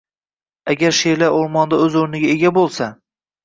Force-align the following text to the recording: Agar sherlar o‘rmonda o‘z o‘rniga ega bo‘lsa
Agar 0.75 0.95
sherlar 1.01 1.37
o‘rmonda 1.41 1.81
o‘z 1.87 2.01
o‘rniga 2.05 2.35
ega 2.35 2.57
bo‘lsa 2.61 2.93